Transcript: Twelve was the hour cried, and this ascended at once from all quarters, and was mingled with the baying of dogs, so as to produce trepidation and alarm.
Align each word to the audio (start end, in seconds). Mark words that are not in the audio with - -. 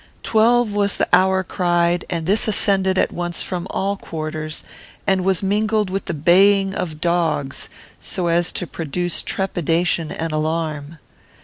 Twelve 0.23 0.73
was 0.73 0.97
the 0.97 1.07
hour 1.13 1.43
cried, 1.43 2.05
and 2.09 2.25
this 2.25 2.47
ascended 2.47 2.97
at 2.97 3.11
once 3.11 3.43
from 3.43 3.67
all 3.69 3.95
quarters, 3.97 4.63
and 5.05 5.23
was 5.23 5.43
mingled 5.43 5.91
with 5.91 6.05
the 6.05 6.15
baying 6.15 6.73
of 6.73 6.99
dogs, 6.99 7.69
so 7.99 8.25
as 8.25 8.51
to 8.53 8.65
produce 8.65 9.21
trepidation 9.21 10.09
and 10.11 10.31
alarm. 10.31 10.97